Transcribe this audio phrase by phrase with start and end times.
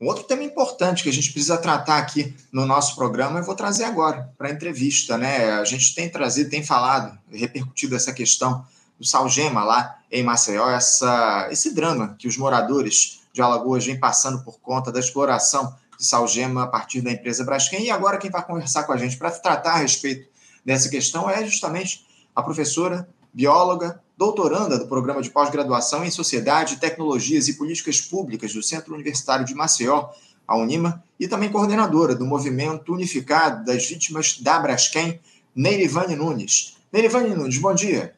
[0.00, 3.54] Um outro tema importante que a gente precisa tratar aqui no nosso programa, eu vou
[3.54, 5.18] trazer agora para a entrevista.
[5.18, 5.50] Né?
[5.50, 8.64] A gente tem trazido, tem falado, repercutido essa questão
[8.98, 14.42] do Salgema lá em Maceió, essa, esse drama que os moradores de Alagoas vêm passando
[14.42, 17.84] por conta da exploração de Salgema a partir da empresa Braskem.
[17.84, 20.26] E agora quem vai conversar com a gente para tratar a respeito
[20.64, 27.48] dessa questão é justamente a professora, bióloga, doutoranda do programa de pós-graduação em Sociedade, Tecnologias
[27.48, 30.10] e Políticas Públicas do Centro Universitário de Maceió,
[30.46, 35.18] a Unima, e também coordenadora do Movimento Unificado das Vítimas da Braskem,
[35.56, 36.76] Neirivane Nunes.
[36.92, 38.14] Neirivane Nunes, bom dia.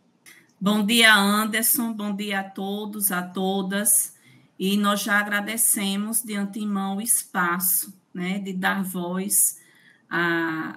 [0.60, 4.14] Bom dia, Anderson, bom dia a todos, a todas,
[4.58, 9.56] e nós já agradecemos de antemão o espaço né, de dar voz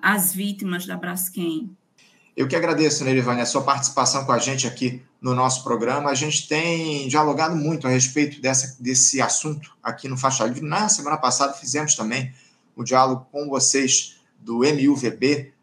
[0.03, 1.76] às vítimas da Braskem.
[2.35, 6.09] Eu que agradeço, Neirivane, a sua participação com a gente aqui no nosso programa.
[6.09, 10.61] A gente tem dialogado muito a respeito dessa, desse assunto aqui no Faixa Livre.
[10.61, 12.34] Na semana passada fizemos também
[12.75, 15.53] o diálogo com vocês do MUVB,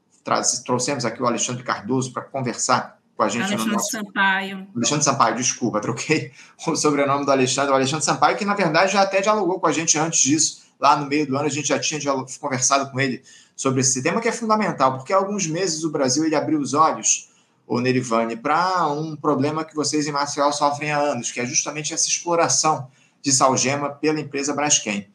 [0.64, 3.42] trouxemos aqui o Alexandre Cardoso para conversar com a gente.
[3.42, 3.90] Alexandre no nosso...
[3.90, 4.66] Sampaio.
[4.74, 6.32] Alexandre Sampaio, desculpa, troquei
[6.66, 7.70] o sobrenome do Alexandre.
[7.70, 10.96] O Alexandre Sampaio, que na verdade já até dialogou com a gente antes disso, lá
[10.96, 12.00] no meio do ano, a gente já tinha
[12.40, 13.22] conversado com ele
[13.62, 16.74] sobre esse tema, que é fundamental, porque há alguns meses o Brasil ele abriu os
[16.74, 17.30] olhos
[17.64, 21.94] o Nerivane, para um problema que vocês em Maceió sofrem há anos, que é justamente
[21.94, 22.88] essa exploração
[23.22, 25.06] de salgema pela empresa Braskem.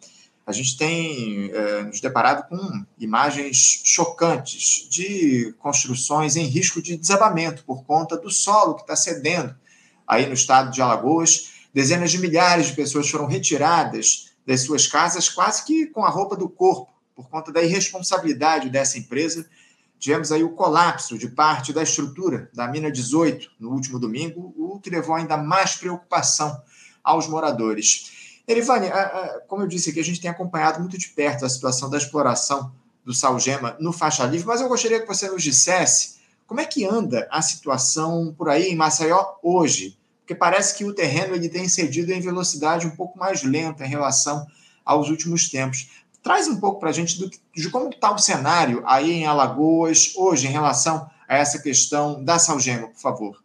[0.46, 7.66] A gente tem é, nos deparado com imagens chocantes de construções em risco de desabamento
[7.66, 9.54] por conta do solo que está cedendo
[10.08, 11.50] aí no estado de Alagoas.
[11.74, 16.38] Dezenas de milhares de pessoas foram retiradas das suas casas quase que com a roupa
[16.38, 19.50] do corpo por conta da irresponsabilidade dessa empresa
[20.00, 24.80] tivemos aí o colapso de parte da estrutura da mina 18 no último domingo, o
[24.80, 26.62] que levou ainda mais preocupação
[27.04, 28.40] aos moradores.
[28.48, 28.88] Erivane,
[29.48, 32.72] como eu disse aqui, a gente tem acompanhado muito de perto a situação da exploração
[33.04, 36.86] do salgema no faixa livre, mas eu gostaria que você nos dissesse como é que
[36.86, 41.68] anda a situação por aí em Maceió hoje, porque parece que o terreno ele tem
[41.68, 44.46] cedido em velocidade um pouco mais lenta em relação
[44.86, 45.90] aos últimos tempos.
[46.22, 50.14] Traz um pouco para a gente do, de como está o cenário aí em Alagoas
[50.16, 53.44] hoje em relação a essa questão da Salgema, por favor.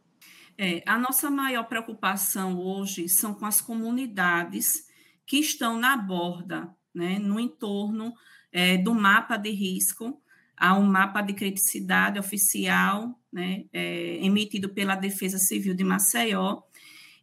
[0.56, 4.86] É, a nossa maior preocupação hoje são com as comunidades
[5.26, 8.12] que estão na borda, né, no entorno
[8.52, 10.20] é, do mapa de risco.
[10.56, 16.62] Há um mapa de criticidade oficial, né, é, emitido pela Defesa Civil de Maceió,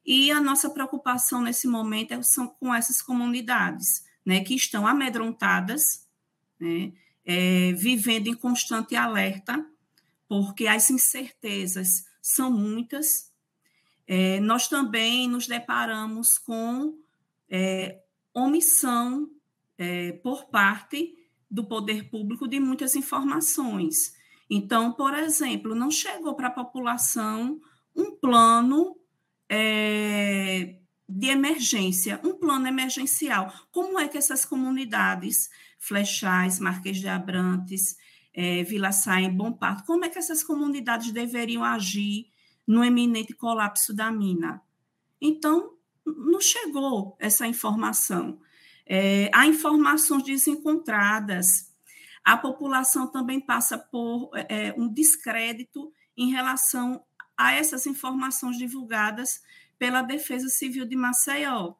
[0.05, 6.07] e a nossa preocupação nesse momento é, são com essas comunidades né, que estão amedrontadas,
[6.59, 6.93] né,
[7.25, 9.65] é, vivendo em constante alerta,
[10.27, 13.33] porque as incertezas são muitas.
[14.05, 16.95] É, nós também nos deparamos com
[17.49, 19.31] é, omissão
[19.79, 21.17] é, por parte
[21.49, 24.13] do poder público de muitas informações.
[24.47, 27.59] Então, por exemplo, não chegou para a população
[27.95, 28.95] um plano
[29.49, 30.78] é,
[31.09, 33.51] de emergência, um plano emergencial.
[33.71, 35.49] Como é que essas comunidades,
[35.79, 37.97] Flechais, Marquês de Abrantes,
[38.31, 42.27] é, Vila Saem, Bom Parto, como é que essas comunidades deveriam agir
[42.67, 44.61] no eminente colapso da mina?
[45.19, 45.73] Então,
[46.05, 48.39] não chegou essa informação.
[48.85, 51.73] É, há informações desencontradas.
[52.23, 57.03] A população também passa por é, um descrédito em relação
[57.35, 59.41] a essas informações divulgadas
[59.79, 61.73] pela Defesa Civil de Maceió.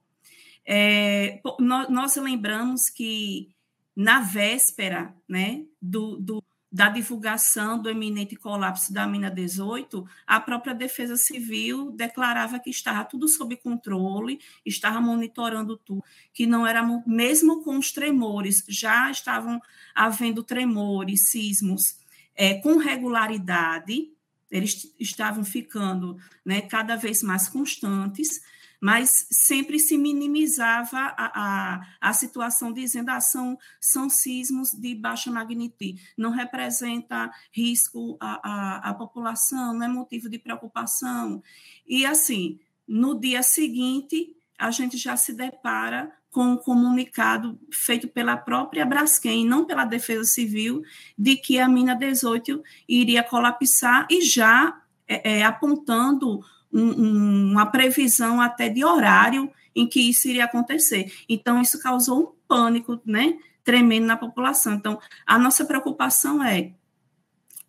[0.65, 3.49] É, nós, lembramos que
[3.95, 10.73] na véspera né, do, do, da divulgação do eminente colapso da mina 18, a própria
[10.73, 17.63] Defesa Civil declarava que estava tudo sob controle, estava monitorando tudo, que não era mesmo
[17.63, 19.59] com os tremores, já estavam
[19.95, 21.97] havendo tremores, sismos
[22.35, 24.13] é, com regularidade,
[24.49, 28.41] eles estavam ficando né, cada vez mais constantes,
[28.81, 35.29] mas sempre se minimizava a, a, a situação, dizendo ah, são, são sismos de baixa
[35.29, 41.43] magnitude, não representa risco à, à, à população, não é motivo de preocupação.
[41.85, 48.37] E assim, no dia seguinte, a gente já se depara com um comunicado feito pela
[48.37, 50.83] própria Braskem, não pela Defesa Civil,
[51.17, 56.39] de que a mina 18 iria colapsar e já é, é, apontando
[56.71, 61.11] um, uma previsão até de horário em que isso iria acontecer.
[61.27, 64.73] Então, isso causou um pânico né, tremendo na população.
[64.73, 66.73] Então, a nossa preocupação é,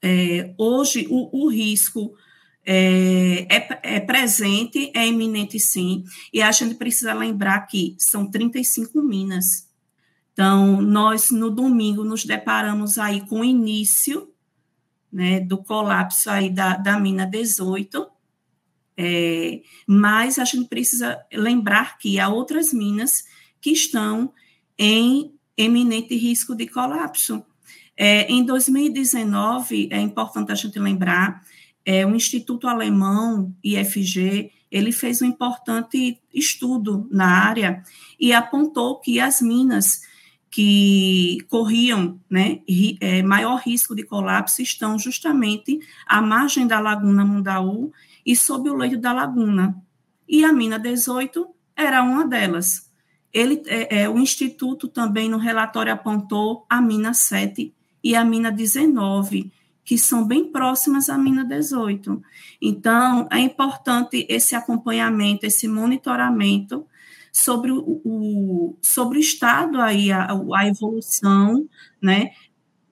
[0.02, 2.14] é hoje, o, o risco
[2.72, 9.02] é, é, é, presente, é iminente sim, e a gente precisa lembrar que são 35
[9.02, 9.68] minas.
[10.32, 14.32] Então, nós no domingo nos deparamos aí com o início
[15.12, 18.06] né, do colapso aí da, da mina 18,
[18.96, 23.24] é, mas a gente precisa lembrar que há outras minas
[23.60, 24.32] que estão
[24.78, 27.44] em eminente risco de colapso.
[27.96, 31.42] É, em 2019, é importante a gente lembrar,
[31.84, 37.82] é, o Instituto Alemão, IFG, ele fez um importante estudo na área
[38.18, 40.00] e apontou que as minas
[40.50, 42.60] que corriam né,
[43.00, 47.92] é, maior risco de colapso estão justamente à margem da Laguna Mundaú
[48.26, 49.76] e sob o leito da laguna.
[50.28, 52.90] E a mina 18 era uma delas.
[53.32, 57.72] Ele, é, é, o Instituto também no relatório apontou a mina 7
[58.02, 59.52] e a mina 19,
[59.84, 62.22] que são bem próximas à mina 18.
[62.60, 66.86] Então, é importante esse acompanhamento, esse monitoramento
[67.32, 71.68] sobre o, sobre o estado aí, a, a evolução,
[72.00, 72.32] né?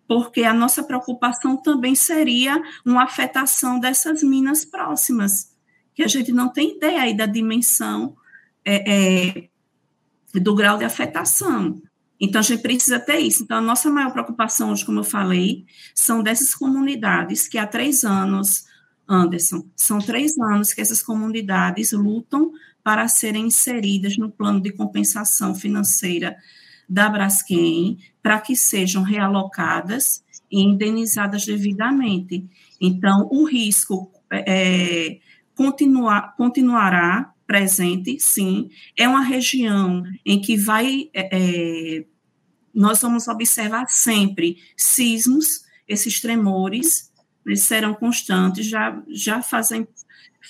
[0.07, 5.55] Porque a nossa preocupação também seria uma afetação dessas minas próximas,
[5.95, 8.17] que a gente não tem ideia aí da dimensão
[8.65, 9.49] é, é,
[10.39, 11.81] do grau de afetação.
[12.21, 13.45] Então, a gente precisa ter isso.
[13.45, 18.05] Então, a nossa maior preocupação hoje, como eu falei, são dessas comunidades que há três
[18.05, 18.67] anos,
[19.09, 25.55] Anderson, são três anos que essas comunidades lutam para serem inseridas no plano de compensação
[25.55, 26.37] financeira
[26.89, 32.49] da Braskem, para que sejam realocadas e indenizadas devidamente.
[32.81, 35.19] Então, o risco é,
[35.55, 38.69] continuar, continuará presente, sim.
[38.95, 41.09] É uma região em que vai.
[41.15, 42.05] É, é,
[42.75, 47.11] nós vamos observar sempre sismos, esses tremores,
[47.45, 49.89] eles serão constantes, já, já fazem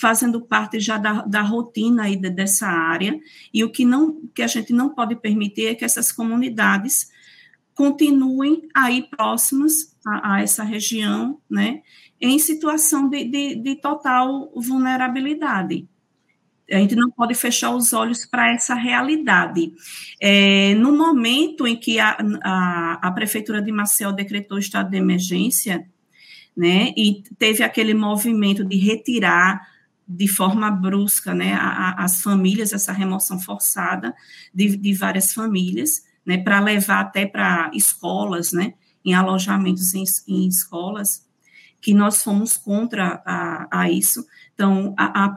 [0.01, 3.19] fazendo parte já da, da rotina aí de, dessa área,
[3.55, 7.11] e o que, não, que a gente não pode permitir é que essas comunidades
[7.75, 11.83] continuem aí próximas a, a essa região, né,
[12.21, 15.89] em situação de, de, de total vulnerabilidade.
[16.71, 19.73] A gente não pode fechar os olhos para essa realidade.
[20.21, 25.87] É, no momento em que a, a, a, Prefeitura de Maceió decretou estado de emergência,
[26.57, 29.65] né, e teve aquele movimento de retirar
[30.09, 34.15] de forma brusca né, a, as famílias, essa remoção forçada
[34.53, 38.75] de, de várias famílias, né, para levar até para escolas, né,
[39.05, 41.27] em alojamentos em, em escolas,
[41.81, 44.27] que nós fomos contra a, a isso.
[44.59, 45.35] Então, a, a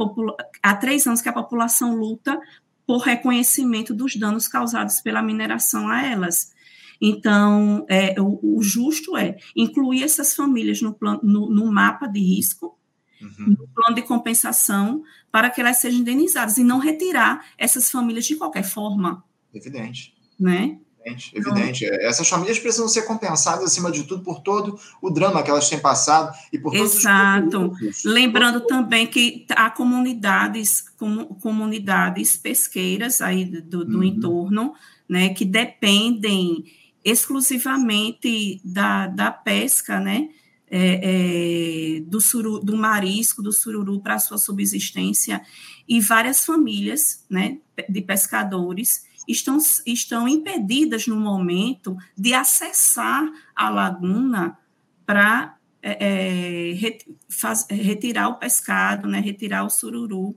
[0.63, 2.41] há três anos que a população luta
[2.88, 6.51] por reconhecimento dos danos causados pela mineração a elas.
[7.00, 12.19] Então, é, o, o, justo é incluir essas famílias no, plano, no, no mapa de
[12.19, 12.79] risco,
[13.21, 13.56] uhum.
[13.59, 18.35] no plano de compensação, para que elas sejam indenizadas e não retirar essas famílias de
[18.35, 19.23] qualquer forma.
[19.53, 20.15] Evidente.
[20.39, 20.79] Né?
[21.03, 21.86] Evidente, evidente.
[21.86, 25.68] Então, Essas famílias precisam ser compensadas, acima de tudo, por todo o drama que elas
[25.69, 27.71] têm passado e por todos Exato.
[27.81, 34.03] Os Lembrando também que há comunidades, com, comunidades pesqueiras aí do, do uhum.
[34.03, 34.74] entorno,
[35.09, 36.65] né, que dependem
[37.04, 40.30] exclusivamente da, da pesca, né,
[40.69, 45.42] é, é, do, suru, do marisco, do sururu para a sua subsistência,
[45.88, 47.57] e várias famílias, né,
[47.89, 53.23] de pescadores estão, estão impedidas no momento de acessar
[53.56, 54.57] a laguna
[55.06, 56.97] para é, é
[57.30, 60.35] faz, retirar o pescado, né, retirar o sururu.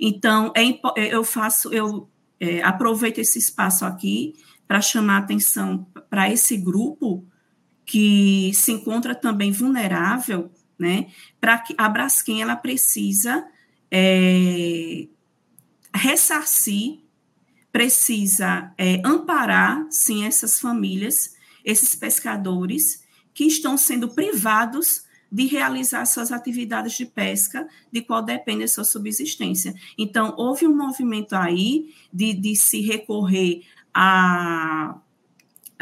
[0.00, 2.08] Então, é, eu faço, eu
[2.40, 4.34] é, aproveito esse espaço aqui
[4.66, 7.24] para chamar atenção para esse grupo
[7.84, 11.06] que se encontra também vulnerável, né,
[11.40, 13.46] para que a Braskem ela precisa
[13.90, 15.06] é,
[15.94, 17.01] ressarcir
[17.72, 23.02] precisa é, amparar, sim, essas famílias, esses pescadores
[23.32, 28.84] que estão sendo privados de realizar suas atividades de pesca, de qual depende a sua
[28.84, 29.74] subsistência.
[29.96, 33.62] Então, houve um movimento aí de, de se recorrer
[33.94, 34.98] a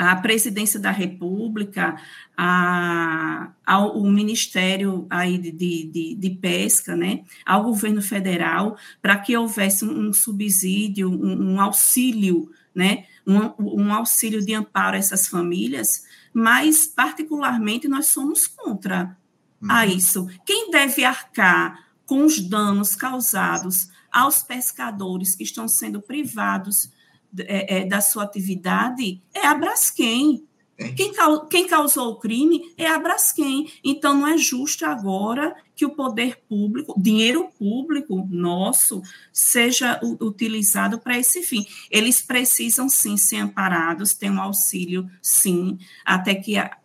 [0.00, 2.00] a presidência da República,
[2.34, 9.84] a, ao Ministério aí de, de, de, Pesca, né, ao governo federal, para que houvesse
[9.84, 16.86] um, subsídio, um, um, auxílio, né, um, um auxílio de amparo a essas famílias, mas,
[16.86, 19.16] particularmente, nós somos contra
[19.60, 19.70] uhum.
[19.70, 20.26] a isso.
[20.46, 26.90] Quem deve arcar com os danos causados aos pescadores que estão sendo privados
[27.38, 30.44] é, é, da sua atividade é a Braskem.
[30.96, 31.12] Quem,
[31.50, 33.70] quem, causou o crime é a Braskem.
[33.84, 41.18] Então, não é justo agora que o poder público, dinheiro público nosso, seja utilizado para
[41.18, 41.66] esse fim.
[41.90, 46.78] Eles precisam sim ser amparados, ter um auxílio, sim, até que a,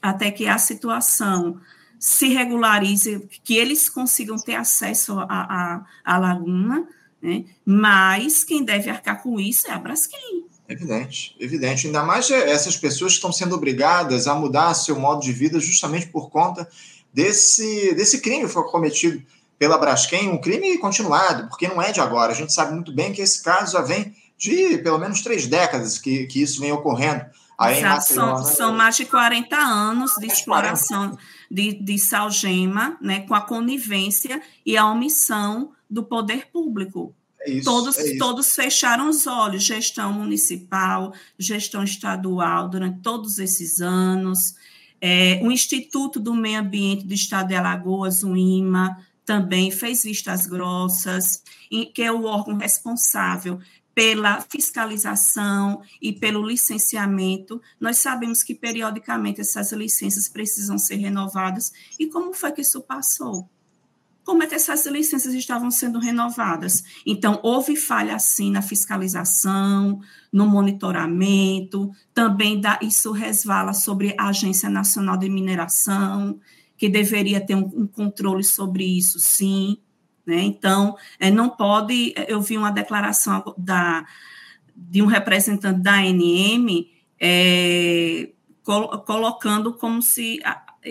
[0.00, 1.60] até que a situação
[1.98, 6.86] se regularize, que eles consigam ter acesso à laguna,
[7.24, 7.44] né?
[7.64, 10.44] mas quem deve arcar com isso é a Braskem.
[10.68, 11.86] Evidente, evidente.
[11.86, 16.06] Ainda mais essas pessoas que estão sendo obrigadas a mudar seu modo de vida justamente
[16.08, 16.68] por conta
[17.12, 19.22] desse, desse crime que foi cometido
[19.58, 22.32] pela Braskem, um crime continuado, porque não é de agora.
[22.32, 25.98] A gente sabe muito bem que esse caso já vem de pelo menos três décadas
[25.98, 27.24] que, que isso vem ocorrendo.
[27.58, 28.44] Aí são, né?
[28.44, 31.16] são mais de 40 anos de exploração
[31.54, 37.14] de, de salgema, né, com a conivência e a omissão do poder público.
[37.42, 43.80] É isso, todos, é todos fecharam os olhos, gestão municipal, gestão estadual, durante todos esses
[43.80, 44.56] anos.
[45.00, 50.46] É, o Instituto do Meio Ambiente do Estado de Alagoas, o IMA, também fez vistas
[50.46, 51.40] grossas,
[51.94, 53.60] que é o órgão responsável
[53.94, 57.60] pela fiscalização e pelo licenciamento.
[57.80, 61.72] Nós sabemos que periodicamente essas licenças precisam ser renovadas.
[61.98, 63.48] E como foi que isso passou?
[64.24, 66.82] como é que essas licenças estavam sendo renovadas.
[67.04, 70.00] Então, houve falha, sim, na fiscalização,
[70.32, 76.40] no monitoramento, também dá, isso resvala sobre a Agência Nacional de Mineração,
[76.76, 79.76] que deveria ter um, um controle sobre isso, sim.
[80.26, 80.42] Né?
[80.42, 82.14] Então, é, não pode.
[82.28, 84.06] Eu vi uma declaração da,
[84.74, 86.88] de um representante da ANM
[87.20, 88.30] é,
[88.62, 90.40] col colocando como se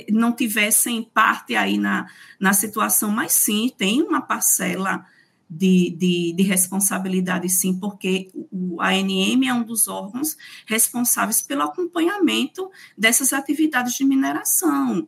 [0.09, 2.07] não tivessem parte aí na,
[2.39, 5.05] na situação, mas sim, tem uma parcela
[5.49, 10.35] de, de, de, responsabilidade, sim, porque o ANM é um dos órgãos
[10.65, 15.07] responsáveis pelo acompanhamento dessas atividades de mineração,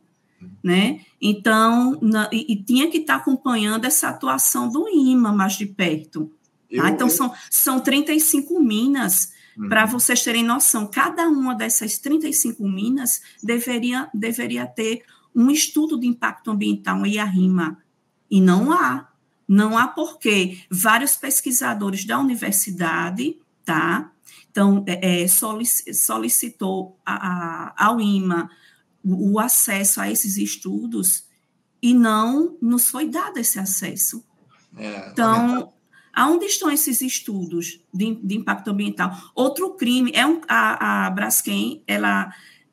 [0.62, 1.00] né?
[1.20, 6.30] Então, na, e, e, tinha que estar acompanhando essa atuação do IMA mais de perto.
[6.74, 6.90] Tá?
[6.90, 9.68] Então, são, são 35 minas Uhum.
[9.68, 15.02] Para vocês terem noção, cada uma dessas 35 minas deveria, deveria ter
[15.34, 17.78] um estudo de impacto ambiental, um IARIMA,
[18.30, 19.08] e não há.
[19.48, 24.10] Não há porque vários pesquisadores da universidade, tá?
[24.50, 28.50] Então, é, é solicitou a, a, ao IMA
[29.14, 31.24] o, acesso a esses estudos
[31.80, 34.24] e não nos foi dado esse acesso.
[34.76, 35.72] É, então,
[36.16, 39.14] Aonde estão esses estudos de, de impacto ambiental?
[39.34, 42.32] Outro crime é um, a, a Braskem, ela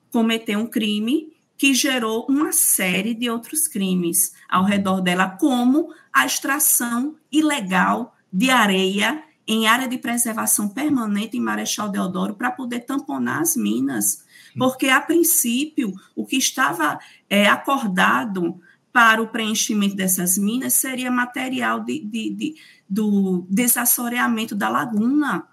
[0.10, 6.26] cometeu um crime que gerou uma série de outros crimes ao redor dela, como a
[6.26, 13.42] extração ilegal de areia em área de preservação permanente em Marechal Deodoro para poder tamponar
[13.42, 14.23] as minas,
[14.58, 18.60] porque a princípio o que estava é, acordado
[18.92, 22.56] para o preenchimento dessas minas seria material de, de, de
[22.88, 25.48] do desassoreamento da laguna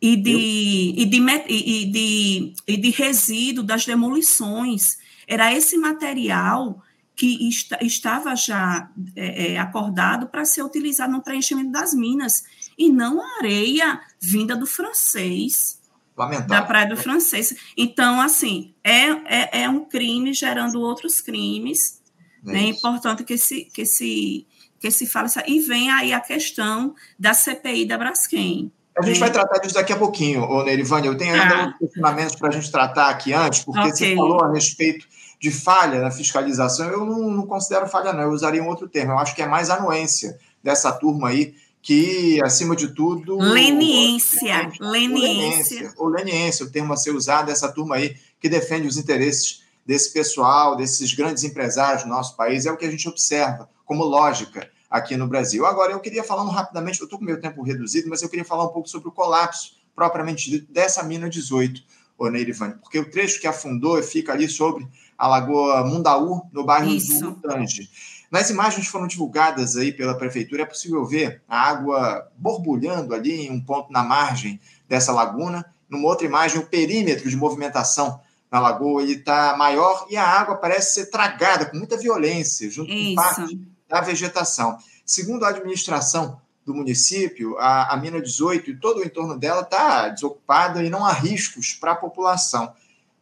[0.00, 1.18] e de, e de,
[1.48, 4.96] e de, e de resíduo das demolições.
[5.26, 6.80] Era esse material
[7.16, 7.48] que
[7.82, 12.44] estava já é, é, acordado para ser utilizado no preenchimento das minas,
[12.78, 15.77] e não a areia vinda do francês.
[16.18, 16.48] Lamentável.
[16.48, 17.54] Da praia do francês.
[17.76, 22.02] Então, assim, é, é, é um crime gerando outros crimes.
[22.46, 22.60] É, né?
[22.64, 24.46] é importante que esse, que esse
[24.78, 25.40] que se isso.
[25.46, 28.72] E vem aí a questão da CPI da Braskem.
[28.96, 31.08] A gente vai tratar disso daqui a pouquinho, ô Nerivânia.
[31.08, 31.60] Eu tenho ainda ah.
[31.60, 33.92] outros questionamentos para a gente tratar aqui antes, porque okay.
[33.92, 35.06] você falou a respeito
[35.40, 36.88] de falha na fiscalização.
[36.88, 38.22] Eu não, não, considero falha, não.
[38.22, 39.12] Eu usaria um outro termo.
[39.12, 43.38] Eu acho que é mais anuência dessa turma aí, que, acima de tudo.
[43.38, 44.70] Leniência.
[44.80, 45.94] O, leniência.
[45.96, 50.12] Ou leniência, o termo a ser usado, essa turma aí que defende os interesses desse
[50.12, 52.66] pessoal, desses grandes empresários do nosso país.
[52.66, 55.64] É o que a gente observa como lógica aqui no Brasil.
[55.66, 58.64] Agora, eu queria falar rapidamente, eu estou com meu tempo reduzido, mas eu queria falar
[58.64, 61.82] um pouco sobre o colapso propriamente dito dessa mina 18,
[62.16, 64.86] ô Neirivane, porque o trecho que afundou fica ali sobre
[65.18, 67.20] a Lagoa Mundaú, no bairro Isso.
[67.20, 67.90] do Mutange.
[68.30, 73.46] Nas imagens que foram divulgadas aí pela prefeitura, é possível ver a água borbulhando ali
[73.46, 75.64] em um ponto na margem dessa laguna.
[75.88, 78.20] Numa outra imagem, o perímetro de movimentação
[78.50, 83.08] na lagoa está maior e a água parece ser tragada com muita violência, junto Isso.
[83.08, 84.78] com parte da vegetação.
[85.04, 90.08] Segundo a administração do município, a, a mina 18 e todo o entorno dela está
[90.08, 92.74] desocupada e não há riscos para a população.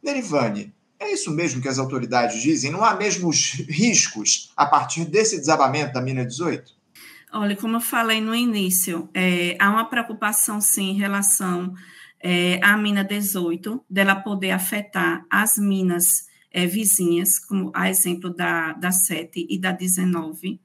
[0.02, 2.70] Derivane, é isso mesmo que as autoridades dizem?
[2.70, 6.74] Não há mesmos riscos a partir desse desabamento da mina 18?
[7.32, 11.74] Olha, como eu falei no início, é, há uma preocupação sim em relação
[12.20, 18.72] é, à mina 18, dela poder afetar as minas é, vizinhas, como a exemplo da,
[18.72, 20.58] da 7 e da 19.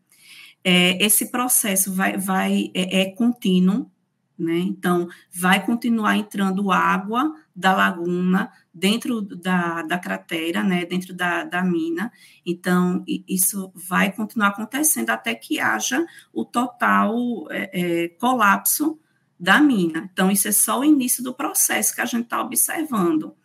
[0.64, 3.92] É, esse processo vai, vai é, é contínuo,
[4.38, 4.58] né?
[4.58, 10.86] Então, vai continuar entrando água da laguna dentro da, da cratera, né?
[10.86, 12.12] Dentro da, da mina.
[12.46, 19.00] Então, isso vai continuar acontecendo até que haja o total é, é, colapso
[19.40, 20.10] da mina.
[20.12, 23.36] Então, isso é só o início do processo que a gente está observando.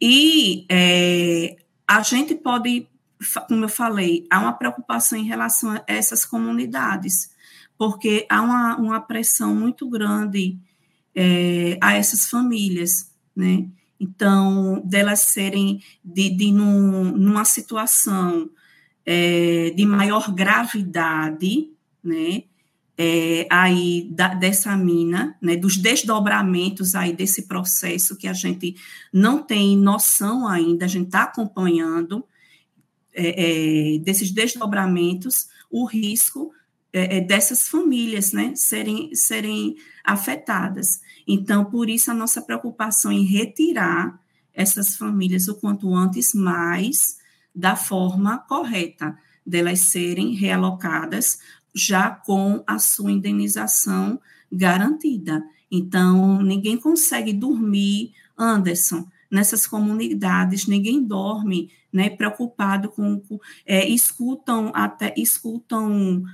[0.00, 2.88] E é, a gente pode,
[3.48, 7.34] como eu falei, há uma preocupação em relação a essas comunidades
[7.78, 10.58] porque há uma, uma pressão muito grande
[11.14, 13.68] é, a essas famílias, né?
[13.98, 18.50] Então, delas serem de, de num, numa situação
[19.04, 21.70] é, de maior gravidade,
[22.02, 22.42] né?
[22.98, 28.74] É, aí da, dessa mina, né, dos desdobramentos aí desse processo que a gente
[29.12, 32.24] não tem noção ainda, a gente está acompanhando
[33.12, 36.52] é, é, desses desdobramentos, o risco
[36.96, 41.02] é, é, dessas famílias, né, serem, serem afetadas.
[41.28, 44.18] Então, por isso, a nossa preocupação em retirar
[44.54, 47.18] essas famílias o quanto antes mais
[47.54, 51.38] da forma correta, delas serem realocadas
[51.74, 54.18] já com a sua indenização
[54.50, 55.44] garantida.
[55.70, 63.20] Então, ninguém consegue dormir, Anderson, nessas comunidades, ninguém dorme, né, preocupado com,
[63.66, 66.24] é, escutam até escutam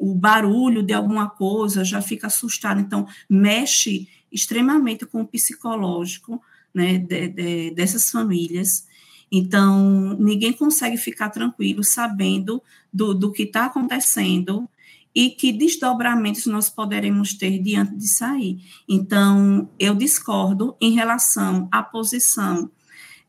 [0.00, 2.80] o barulho de alguma coisa, já fica assustado.
[2.80, 6.40] Então, mexe extremamente com o psicológico
[6.74, 8.86] né, de, de, dessas famílias.
[9.30, 14.68] Então, ninguém consegue ficar tranquilo sabendo do, do que está acontecendo
[15.14, 18.60] e que desdobramentos nós poderemos ter diante de sair.
[18.88, 22.70] Então, eu discordo em relação à posição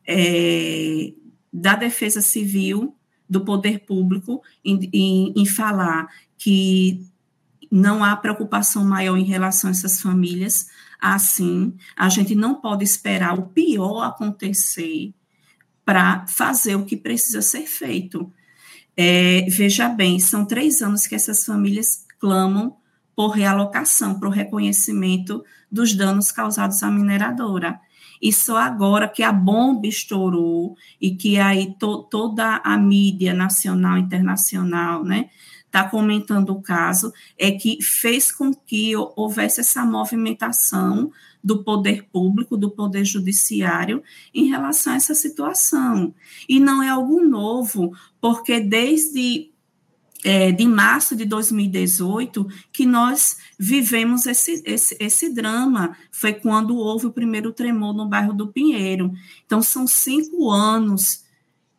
[0.06, 1.12] é,
[1.52, 2.94] da defesa civil,
[3.28, 6.08] do poder público, em, em, em falar
[6.40, 7.06] que
[7.70, 10.68] não há preocupação maior em relação a essas famílias.
[10.98, 15.12] Assim, a gente não pode esperar o pior acontecer
[15.84, 18.32] para fazer o que precisa ser feito.
[18.96, 22.76] É, veja bem, são três anos que essas famílias clamam
[23.14, 27.78] por realocação, para o reconhecimento dos danos causados à mineradora.
[28.20, 33.98] E só agora que a bomba estourou e que aí to, toda a mídia nacional,
[33.98, 35.28] internacional, né,
[35.70, 42.56] está comentando o caso, é que fez com que houvesse essa movimentação do poder público,
[42.56, 44.02] do poder judiciário,
[44.34, 46.12] em relação a essa situação.
[46.48, 49.48] E não é algo novo, porque desde
[50.22, 55.96] é, de março de 2018 que nós vivemos esse, esse, esse drama.
[56.10, 59.12] Foi quando houve o primeiro tremor no bairro do Pinheiro.
[59.46, 61.24] Então, são cinco anos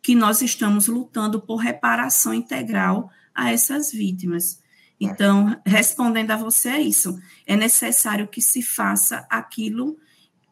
[0.02, 4.60] que nós estamos lutando por reparação integral a essas vítimas.
[5.00, 9.98] Então, respondendo a você é isso, é necessário que se faça aquilo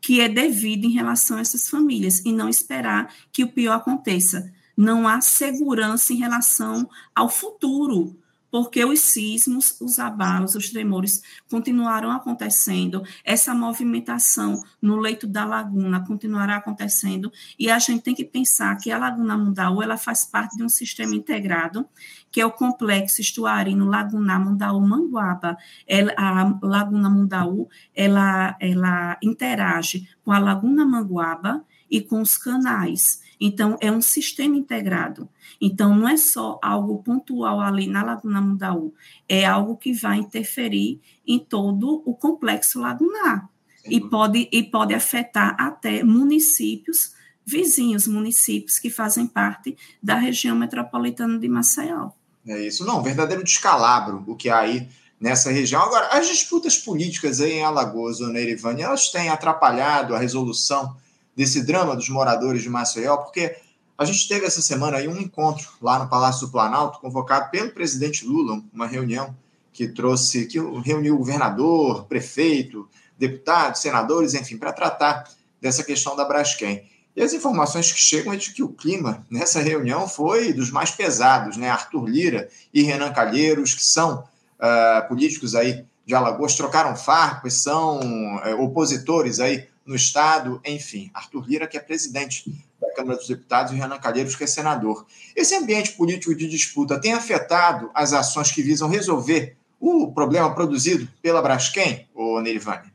[0.00, 4.50] que é devido em relação a essas famílias e não esperar que o pior aconteça.
[4.76, 8.18] Não há segurança em relação ao futuro
[8.50, 16.04] porque os sismos, os abalos, os tremores continuaram acontecendo, essa movimentação no leito da laguna
[16.04, 20.56] continuará acontecendo, e a gente tem que pensar que a Laguna Mundaú ela faz parte
[20.56, 21.86] de um sistema integrado,
[22.30, 25.56] que é o complexo estuarino Laguna Mundaú Manguaba.
[25.86, 33.20] Ela, a Laguna Mundaú ela, ela interage com a Laguna Manguaba e com os canais.
[33.40, 35.28] Então, é um sistema integrado.
[35.60, 38.94] Então, não é só algo pontual ali na Laguna Mundaú,
[39.28, 43.48] é algo que vai interferir em todo o complexo lagunar.
[43.84, 47.14] E pode, e pode afetar até municípios
[47.46, 52.10] vizinhos, municípios que fazem parte da região metropolitana de Maceió.
[52.46, 54.88] É isso, não, verdadeiro descalabro o que há aí
[55.20, 55.82] nessa região.
[55.82, 60.96] Agora, as disputas políticas aí em Alagoas, Dona Erivane, elas têm atrapalhado a resolução
[61.36, 63.56] desse drama dos moradores de Maceió, porque
[63.96, 67.70] a gente teve essa semana aí um encontro lá no Palácio do Planalto, convocado pelo
[67.70, 69.36] presidente Lula, uma reunião
[69.72, 75.24] que trouxe, que reuniu governador, prefeito, deputados, senadores, enfim, para tratar
[75.60, 76.89] dessa questão da Braskem.
[77.16, 80.90] E as informações que chegam é de que o clima nessa reunião foi dos mais
[80.90, 81.68] pesados, né?
[81.68, 88.00] Arthur Lira e Renan Calheiros, que são uh, políticos aí de Alagoas, trocaram farpas, são
[88.00, 91.10] uh, opositores aí no Estado, enfim.
[91.12, 92.44] Arthur Lira, que é presidente
[92.80, 95.04] da Câmara dos Deputados, e Renan Calheiros, que é senador.
[95.34, 101.08] Esse ambiente político de disputa tem afetado as ações que visam resolver o problema produzido
[101.22, 102.89] pela Braskem, ou Nerivane?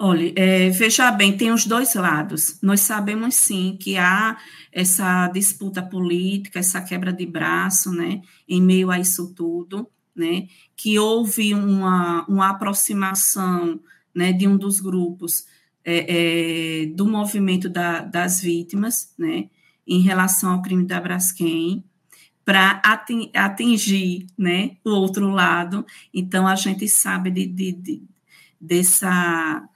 [0.00, 2.56] Olha, é, veja bem, tem os dois lados.
[2.62, 4.38] Nós sabemos sim que há
[4.70, 10.96] essa disputa política, essa quebra de braço, né, em meio a isso tudo, né, que
[11.00, 13.80] houve uma, uma aproximação,
[14.14, 15.46] né, de um dos grupos
[15.84, 19.48] é, é, do movimento da, das vítimas, né,
[19.84, 21.82] em relação ao crime da Braskem,
[22.44, 22.80] para
[23.34, 25.84] atingir, né, o outro lado.
[26.14, 28.02] Então, a gente sabe de, de, de
[28.60, 29.68] dessa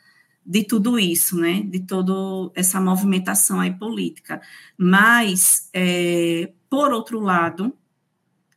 [0.44, 2.12] de tudo isso, né, de toda
[2.54, 4.40] essa movimentação aí política.
[4.76, 7.72] Mas, é, por outro lado,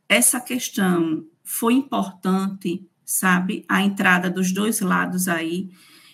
[0.10, 5.70] essa questão foi importante, sabe, a entrada dos dois lados aí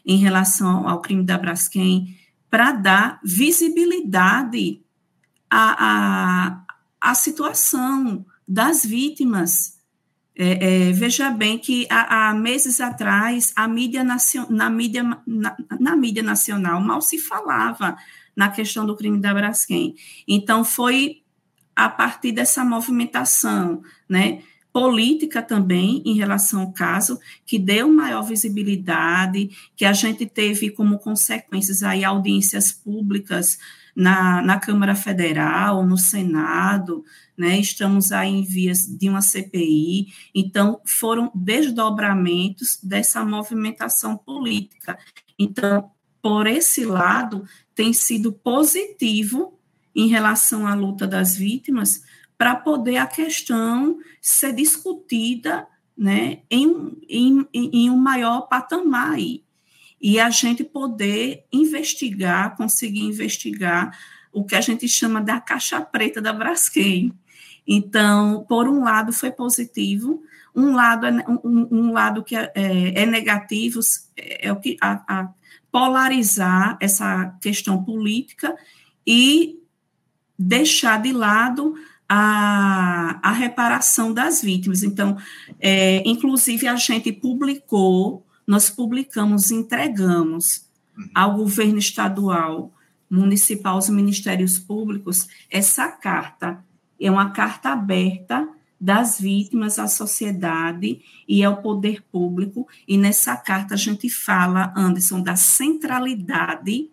[0.05, 2.17] em relação ao crime da Braskem,
[2.49, 4.81] para dar visibilidade
[5.49, 5.85] à,
[6.49, 6.65] à,
[6.99, 9.80] à situação das vítimas,
[10.43, 15.95] é, é, veja bem que há, há, meses atrás a mídia na, mídia, na, na,
[15.95, 17.95] mídia nacional mal se falava
[18.35, 19.93] na questão do crime da Braskem.
[20.27, 21.21] Então foi
[21.75, 24.41] a partir dessa movimentação, né,
[24.73, 30.97] política também em relação ao caso que deu maior visibilidade, que a gente teve como
[30.97, 33.59] consequências aí audiências públicas
[33.95, 37.03] na, na Câmara Federal, no Senado,
[37.37, 37.59] né?
[37.59, 44.97] Estamos aí em vias de uma CPI, então foram desdobramentos dessa movimentação política.
[45.37, 49.57] Então, por esse lado, tem sido positivo
[49.95, 52.03] em relação à luta das vítimas,
[52.37, 59.43] para poder a questão ser discutida né, em, em, em um maior patamar aí.
[60.01, 63.95] E a gente poder investigar, conseguir investigar
[64.33, 67.13] o que a gente chama da caixa preta da Braskem,
[67.67, 70.21] então, por um lado, foi positivo,
[70.55, 73.79] um lado, é, um, um lado que é, é, é negativo,
[74.17, 75.29] é, é o que a, a
[75.71, 78.55] polarizar essa questão política
[79.07, 79.59] e
[80.37, 81.75] deixar de lado
[82.09, 84.83] a, a reparação das vítimas.
[84.83, 85.17] Então,
[85.59, 90.65] é, inclusive, a gente publicou, nós publicamos, entregamos
[90.97, 91.09] uhum.
[91.13, 92.73] ao governo estadual,
[93.09, 96.63] municipal, aos ministérios públicos, essa carta
[96.99, 98.47] é uma carta aberta
[98.79, 105.21] das vítimas à sociedade e ao poder público, e nessa carta a gente fala, Anderson,
[105.21, 106.89] da centralidade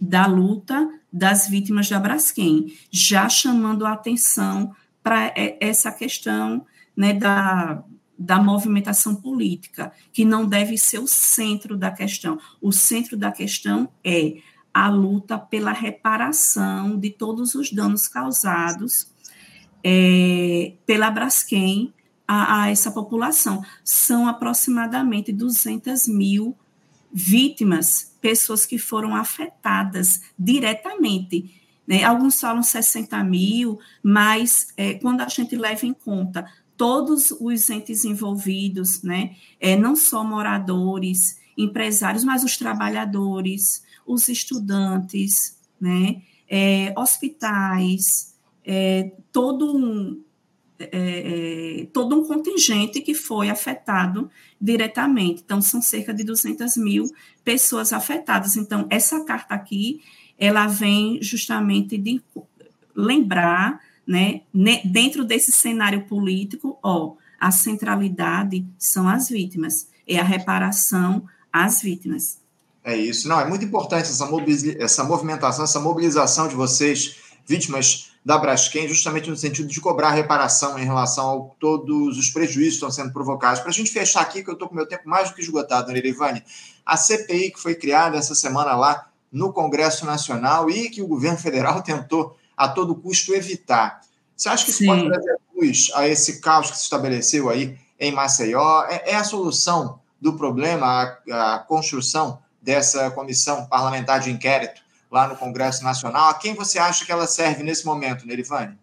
[0.00, 6.64] da luta das vítimas da Braskem, já chamando a atenção para essa questão
[6.96, 7.82] né, da,
[8.20, 12.38] da movimentação política, que não deve ser o centro da questão.
[12.60, 14.36] O centro da questão é
[14.74, 19.10] a luta pela reparação de todos os danos causados
[19.82, 21.94] é, pela Braskem
[22.28, 23.64] a, a, essa população.
[23.82, 26.54] São aproximadamente 200 mil
[27.10, 31.58] vítimas, pessoas que foram afetadas diretamente.
[31.86, 32.04] Né?
[32.04, 36.46] Alguns falam 60 mil, mas é, quando a gente leva em conta
[36.80, 39.36] todos os entes envolvidos, né?
[39.60, 46.22] É, não só moradores, empresários, mas os trabalhadores, os estudantes, né?
[46.48, 50.22] É, hospitais, é, todo um
[50.78, 50.88] é,
[51.82, 55.42] é, todo um contingente que foi afetado diretamente.
[55.44, 57.04] Então, são cerca de 200 mil
[57.44, 58.56] pessoas afetadas.
[58.56, 60.00] Então, essa carta aqui,
[60.38, 62.22] ela vem justamente de
[62.96, 64.40] lembrar, né,
[64.84, 72.38] dentro desse cenário político, ó, a centralidade são as vítimas, é a reparação às vítimas.
[72.82, 73.28] É isso.
[73.28, 74.28] Não, é muito importante essa,
[74.80, 80.76] essa movimentação, essa mobilização de vocês, vítimas da Braskem, justamente no sentido de cobrar reparação
[80.76, 83.60] em relação a todos os prejuízos que estão sendo provocados.
[83.60, 85.92] Para a gente fechar aqui, que eu estou com meu tempo mais do que esgotado,
[85.92, 86.42] Nerivane,
[86.84, 91.38] a CPI que foi criada essa semana lá no Congresso Nacional e que o governo
[91.38, 94.02] federal tentou a todo custo evitar.
[94.36, 94.86] Você acha que isso Sim.
[94.86, 98.84] pode trazer luz a esse caos que se estabeleceu aí em Maceió?
[98.84, 100.86] É, é a solução do problema,
[101.30, 106.28] a, a construção dessa comissão parlamentar de inquérito lá no Congresso Nacional.
[106.28, 108.78] A quem você acha que ela serve nesse momento, Nerivane?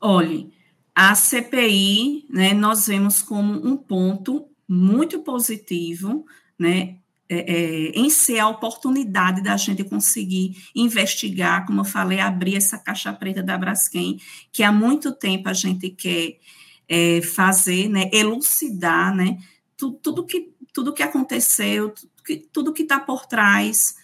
[0.00, 0.52] Olhe,
[0.94, 6.24] a CPI, né, nós vemos como um ponto muito positivo,
[6.56, 6.98] né,
[7.32, 12.78] é, é, em ser a oportunidade da gente conseguir investigar, como eu falei, abrir essa
[12.78, 14.20] caixa preta da Braskem,
[14.52, 16.38] que há muito tempo a gente quer
[16.88, 19.38] é, fazer, né, elucidar, né,
[19.76, 23.94] tudo, tudo que tudo que aconteceu, tudo que tudo está por trás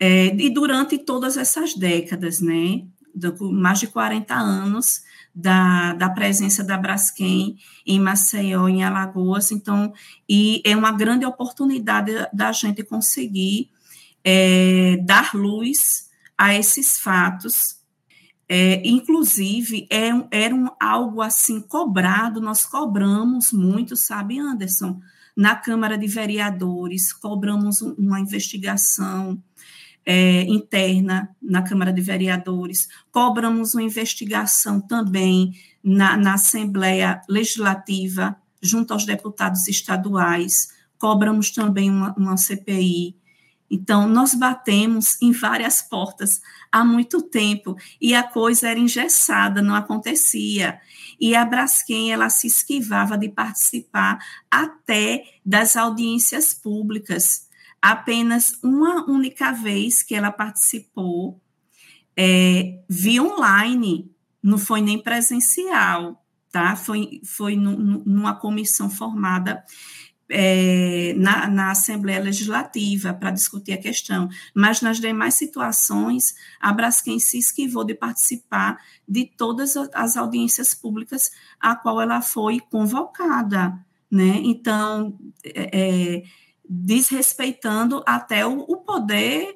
[0.00, 2.86] é, e durante todas essas décadas, né?
[3.40, 5.02] mais de 40 anos
[5.36, 9.92] da, da presença da Braskem em Maceió, em Alagoas, então,
[10.26, 13.68] e é uma grande oportunidade da gente conseguir
[14.24, 17.76] é, dar luz a esses fatos.
[18.48, 24.98] É, inclusive, é, era um, algo assim cobrado, nós cobramos muito, sabe, Anderson?
[25.36, 29.38] Na Câmara de Vereadores, cobramos uma investigação
[30.06, 38.92] é, interna na Câmara de Vereadores, cobramos uma investigação também na, na Assembleia Legislativa, junto
[38.92, 43.16] aos deputados estaduais, cobramos também uma, uma CPI.
[43.68, 46.40] Então, nós batemos em várias portas
[46.70, 50.80] há muito tempo e a coisa era engessada, não acontecia.
[51.18, 57.45] E a Braskem, ela se esquivava de participar até das audiências públicas
[57.90, 61.40] apenas uma única vez que ela participou
[62.16, 64.10] é, via online,
[64.42, 66.20] não foi nem presencial,
[66.50, 66.74] tá?
[66.74, 69.62] Foi, foi numa comissão formada
[70.28, 77.20] é, na, na, Assembleia Legislativa para discutir a questão, mas nas demais situações, a Braskem
[77.20, 83.78] se esquivou de participar de todas as audiências públicas a qual ela foi convocada,
[84.10, 84.40] né?
[84.42, 89.54] Então, é, é desrespeitando até o, o poder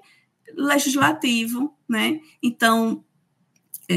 [0.54, 2.20] legislativo, né?
[2.42, 3.04] Então,
[3.88, 3.94] é,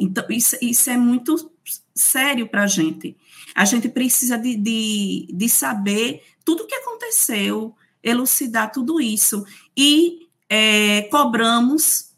[0.00, 1.50] então isso, isso é muito
[1.94, 3.16] sério para a gente.
[3.54, 9.44] A gente precisa de, de, de saber tudo o que aconteceu, elucidar tudo isso.
[9.76, 12.12] E é, cobramos,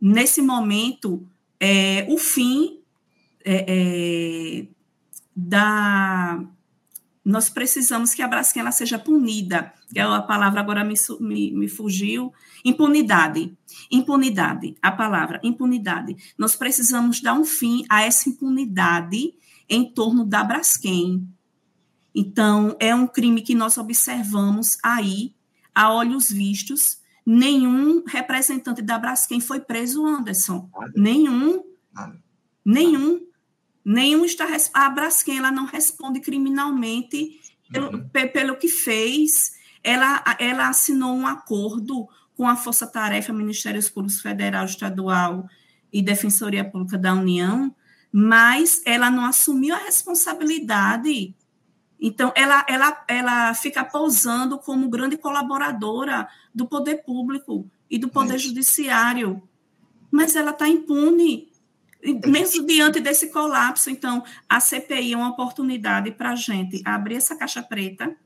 [0.00, 1.26] nesse momento,
[1.60, 2.80] é, o fim
[3.44, 4.66] é, é,
[5.34, 6.44] da
[7.24, 11.68] nós precisamos que a Braskem ela seja punida, que a palavra agora me, me, me
[11.68, 12.32] fugiu,
[12.64, 13.56] impunidade,
[13.90, 16.16] impunidade, a palavra impunidade.
[16.36, 19.34] Nós precisamos dar um fim a essa impunidade
[19.68, 21.26] em torno da Braskem.
[22.14, 25.34] Então, é um crime que nós observamos aí,
[25.74, 30.70] a olhos vistos, nenhum representante da Braskem foi preso, Anderson.
[30.72, 30.92] Nada.
[30.96, 31.62] Nenhum.
[31.92, 32.18] Nada.
[32.64, 33.26] Nenhum
[33.86, 38.08] nenhum está a Braskem ela não responde criminalmente pelo, uhum.
[38.08, 39.55] pelo que fez.
[39.86, 45.48] Ela, ela assinou um acordo com a Força Tarefa, Ministérios Públicos Federal, Estadual
[45.92, 47.72] e Defensoria Pública da União,
[48.10, 51.36] mas ela não assumiu a responsabilidade.
[52.00, 58.38] Então, ela, ela, ela fica pousando como grande colaboradora do poder público e do poder
[58.38, 59.40] judiciário,
[60.10, 61.48] mas ela está impune
[62.26, 67.36] mesmo diante desse colapso, então, a CPI é uma oportunidade para a gente abrir essa
[67.36, 68.16] caixa preta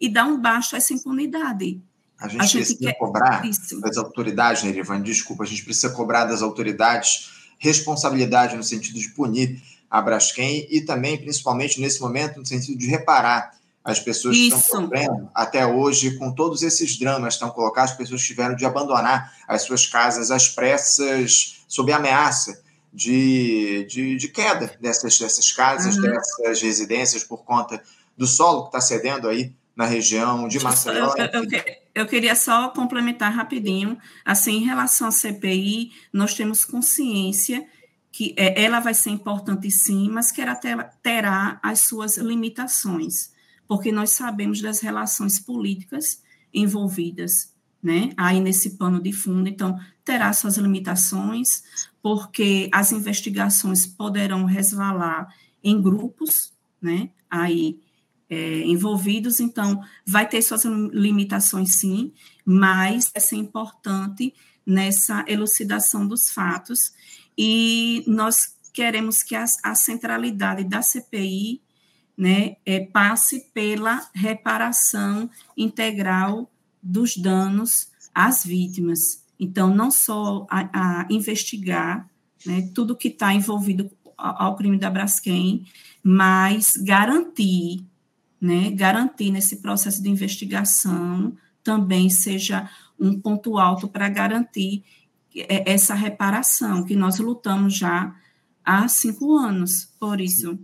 [0.00, 1.80] e dar um baixo a essa impunidade.
[2.18, 2.98] A gente, a gente precisa quer...
[2.98, 3.80] cobrar Isso.
[3.80, 9.62] das autoridades, Nerivan, desculpa, a gente precisa cobrar das autoridades responsabilidade no sentido de punir
[9.90, 13.52] a Braskem e também, principalmente nesse momento, no sentido de reparar
[13.84, 14.56] as pessoas Isso.
[14.56, 18.54] que estão sofrendo até hoje com todos esses dramas que estão colocados, as pessoas tiveram
[18.54, 25.52] de abandonar as suas casas às pressas, sob ameaça de, de, de queda dessas, dessas
[25.52, 26.02] casas, uhum.
[26.02, 27.82] dessas residências, por conta
[28.16, 31.14] do solo que está cedendo aí na região de Maceió.
[31.16, 31.62] Eu, eu, eu,
[31.94, 33.96] eu, queria só complementar rapidinho.
[34.22, 37.66] Assim, em relação à CPI, nós temos consciência
[38.12, 40.54] que é, ela vai ser importante sim, mas que ela
[41.02, 43.32] terá as suas limitações,
[43.66, 50.30] porque nós sabemos das relações políticas envolvidas, né, aí nesse pano de fundo, então terá
[50.34, 51.62] suas limitações,
[52.02, 57.80] porque as investigações poderão resvalar em grupos, né, aí
[58.30, 62.12] é, envolvidos, então vai ter suas limitações sim,
[62.44, 64.32] mas é ser importante
[64.64, 66.78] nessa elucidação dos fatos
[67.36, 71.60] e nós queremos que a, a centralidade da CPI
[72.16, 76.50] né, é, passe pela reparação integral
[76.82, 79.24] dos danos às vítimas.
[79.38, 82.08] Então, não só a, a investigar
[82.44, 85.64] né, tudo que está envolvido ao, crime da Braskem,
[86.02, 87.86] mas garantir,
[88.40, 94.82] né, garantir nesse processo de investigação também seja um ponto alto para garantir
[95.66, 98.14] essa reparação, que nós lutamos já
[98.64, 100.58] há cinco anos por isso.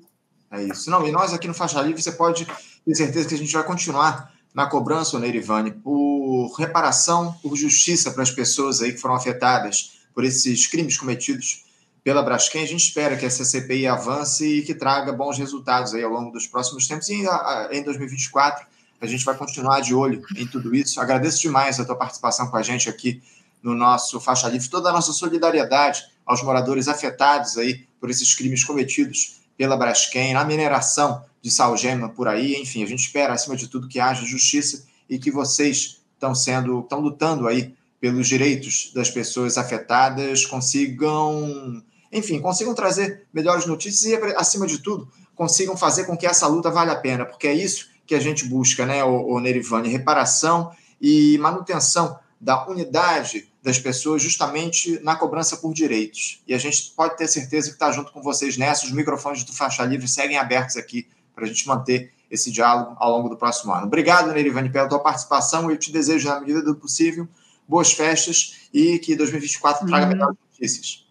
[0.51, 0.91] É isso.
[0.91, 2.47] Não, e nós aqui no Faixa Livre, você pode
[2.85, 8.23] ter certeza que a gente vai continuar na cobrança, Neirivane, por reparação, por justiça para
[8.23, 11.66] as pessoas aí que foram afetadas por esses crimes cometidos
[12.07, 12.63] pela Braskem.
[12.63, 16.31] A gente espera que essa CPI avance e que traga bons resultados aí ao longo
[16.31, 17.09] dos próximos tempos.
[17.09, 17.25] E
[17.73, 18.65] em 2024
[19.01, 21.01] a gente vai continuar de olho em tudo isso.
[21.01, 23.21] Agradeço demais a tua participação com a gente aqui
[23.61, 28.63] no nosso Faixa Livre toda a nossa solidariedade aos moradores afetados aí por esses crimes
[28.63, 33.67] cometidos pela Braskem, na mineração de salgema por aí, enfim, a gente espera, acima de
[33.67, 39.11] tudo, que haja justiça e que vocês estão sendo, estão lutando aí pelos direitos das
[39.11, 46.17] pessoas afetadas, consigam, enfim, consigam trazer melhores notícias e, acima de tudo, consigam fazer com
[46.17, 49.35] que essa luta valha a pena, porque é isso que a gente busca, né, o,
[49.35, 56.43] o Nerivane, reparação e manutenção da unidade das pessoas justamente na cobrança por direitos.
[56.47, 58.85] E a gente pode ter certeza que está junto com vocês nessa.
[58.85, 63.11] Os microfones do Faixa Livre seguem abertos aqui para a gente manter esse diálogo ao
[63.11, 63.87] longo do próximo ano.
[63.87, 65.71] Obrigado, Nerivane, pela tua participação.
[65.71, 67.29] Eu te desejo, na medida do possível,
[67.67, 70.13] boas festas e que 2024 traga uhum.
[70.13, 71.06] melhores notícias.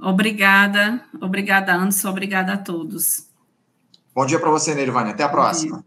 [0.00, 3.26] Obrigada, obrigada, Anderson, obrigada a todos.
[4.14, 5.10] Bom dia para você, Nerivane.
[5.10, 5.84] Até a próxima.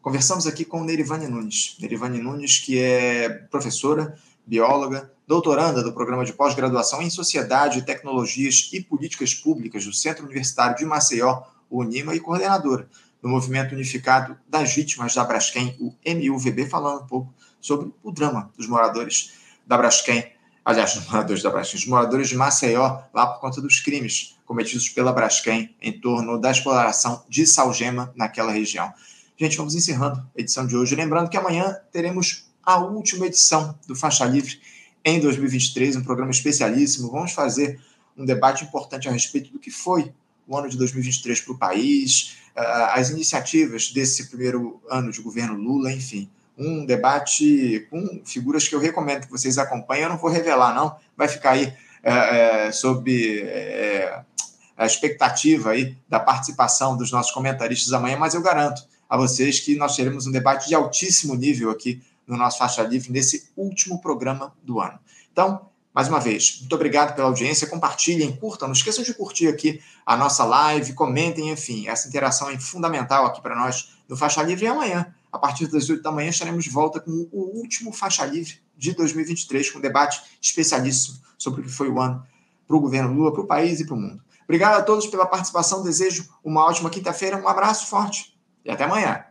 [0.00, 1.76] Conversamos aqui com Nerivane Nunes.
[1.80, 8.82] Nerivane Nunes, que é professora bióloga, doutoranda do programa de pós-graduação em Sociedade, Tecnologias e
[8.82, 12.88] Políticas Públicas do Centro Universitário de Maceió, o UNIMA, e coordenadora
[13.22, 18.50] do Movimento Unificado das Vítimas da Braskem, o MUVB, falando um pouco sobre o drama
[18.56, 19.34] dos moradores
[19.66, 20.32] da Braskem,
[20.64, 24.88] aliás, dos moradores da Braskem, dos moradores de Maceió, lá por conta dos crimes cometidos
[24.88, 28.92] pela Braskem em torno da exploração de salgema naquela região.
[29.38, 30.94] Gente, vamos encerrando a edição de hoje.
[30.94, 34.60] Lembrando que amanhã teremos a última edição do Faixa Livre
[35.04, 37.10] em 2023, um programa especialíssimo.
[37.10, 37.80] Vamos fazer
[38.16, 40.12] um debate importante a respeito do que foi
[40.46, 45.54] o ano de 2023 para o país, ah, as iniciativas desse primeiro ano de governo
[45.54, 46.28] Lula, enfim.
[46.56, 50.04] Um debate com figuras que eu recomendo que vocês acompanhem.
[50.04, 54.22] Eu não vou revelar, não, vai ficar aí é, é, sob é,
[54.76, 59.76] a expectativa aí da participação dos nossos comentaristas amanhã, mas eu garanto a vocês que
[59.76, 64.54] nós teremos um debate de altíssimo nível aqui no nosso Faixa Livre nesse último programa
[64.62, 64.98] do ano.
[65.32, 67.66] Então, mais uma vez, muito obrigado pela audiência.
[67.66, 72.58] Compartilhem, curtam, não esqueçam de curtir aqui a nossa live, comentem, enfim, essa interação é
[72.58, 74.64] fundamental aqui para nós no Faixa Livre.
[74.64, 78.24] E amanhã, a partir das 8 da manhã, estaremos de volta com o último Faixa
[78.24, 82.24] Livre de 2023, com um debate especialíssimo sobre o que foi o ano
[82.66, 84.22] para o governo Lula, para o país e para o mundo.
[84.44, 85.82] Obrigado a todos pela participação.
[85.82, 87.36] Desejo uma ótima quinta-feira.
[87.36, 89.24] Um abraço forte e até amanhã.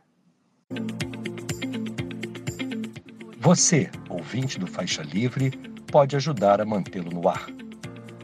[3.40, 5.52] Você, ouvinte do Faixa Livre,
[5.92, 7.48] pode ajudar a mantê-lo no ar.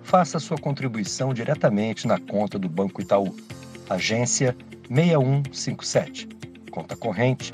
[0.04, 3.36] Faça sua contribuição diretamente na conta do Banco Itaú,
[3.90, 4.56] agência
[4.88, 6.30] 6157,
[6.72, 7.54] conta corrente